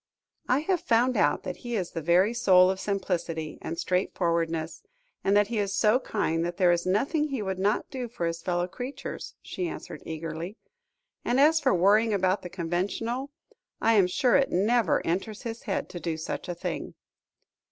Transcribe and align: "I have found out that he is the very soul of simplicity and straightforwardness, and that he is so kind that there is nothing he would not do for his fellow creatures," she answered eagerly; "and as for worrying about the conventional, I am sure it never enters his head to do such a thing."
"I 0.49 0.61
have 0.61 0.81
found 0.81 1.15
out 1.15 1.43
that 1.43 1.57
he 1.57 1.75
is 1.75 1.91
the 1.91 2.01
very 2.01 2.33
soul 2.33 2.71
of 2.71 2.79
simplicity 2.79 3.59
and 3.61 3.77
straightforwardness, 3.77 4.81
and 5.23 5.37
that 5.37 5.49
he 5.49 5.59
is 5.59 5.75
so 5.75 5.99
kind 5.99 6.43
that 6.43 6.57
there 6.57 6.71
is 6.71 6.87
nothing 6.87 7.27
he 7.27 7.43
would 7.43 7.59
not 7.59 7.91
do 7.91 8.07
for 8.07 8.25
his 8.25 8.41
fellow 8.41 8.65
creatures," 8.67 9.35
she 9.43 9.67
answered 9.67 10.01
eagerly; 10.03 10.57
"and 11.23 11.39
as 11.39 11.59
for 11.59 11.75
worrying 11.75 12.15
about 12.15 12.41
the 12.41 12.49
conventional, 12.49 13.29
I 13.79 13.93
am 13.93 14.07
sure 14.07 14.35
it 14.35 14.49
never 14.49 15.05
enters 15.05 15.43
his 15.43 15.61
head 15.61 15.87
to 15.89 15.99
do 15.99 16.17
such 16.17 16.49
a 16.49 16.55
thing." 16.55 16.95